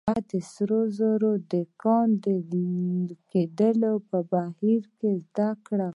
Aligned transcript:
هغه 0.09 0.21
د 0.31 0.33
سرو 0.53 0.81
زرو 0.97 1.31
د 1.51 1.53
کان 1.81 2.07
د 2.25 2.55
کیندلو 3.31 3.93
په 4.09 4.17
بهير 4.31 4.83
کې 4.97 5.11
زده 5.25 5.49
کړل. 5.65 5.89